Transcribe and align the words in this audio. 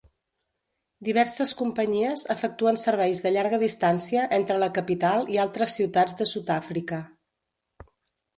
Diverses 1.09 1.51
companyies 1.59 2.23
efectuen 2.35 2.79
serveis 2.85 3.21
de 3.25 3.33
llarga 3.35 3.59
distància 3.65 4.25
entre 4.39 4.59
la 4.65 4.71
capital 4.79 5.29
i 5.35 5.39
altres 5.45 5.77
ciutats 5.83 6.19
de 6.25 6.29
Sud-àfrica. 6.33 7.01